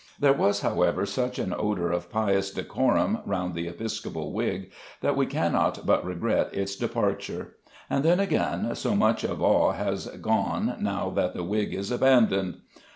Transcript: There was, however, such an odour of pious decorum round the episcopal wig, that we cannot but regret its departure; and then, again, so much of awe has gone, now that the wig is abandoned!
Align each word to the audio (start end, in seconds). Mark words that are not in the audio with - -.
There 0.19 0.33
was, 0.33 0.61
however, 0.61 1.05
such 1.05 1.37
an 1.37 1.53
odour 1.55 1.91
of 1.91 2.09
pious 2.09 2.49
decorum 2.49 3.19
round 3.23 3.53
the 3.53 3.67
episcopal 3.67 4.33
wig, 4.33 4.71
that 5.01 5.15
we 5.15 5.27
cannot 5.27 5.85
but 5.85 6.03
regret 6.03 6.51
its 6.55 6.75
departure; 6.75 7.57
and 7.87 8.03
then, 8.03 8.19
again, 8.19 8.73
so 8.73 8.95
much 8.95 9.23
of 9.23 9.43
awe 9.43 9.73
has 9.73 10.07
gone, 10.07 10.75
now 10.79 11.11
that 11.11 11.35
the 11.35 11.43
wig 11.43 11.75
is 11.75 11.91
abandoned! 11.91 12.61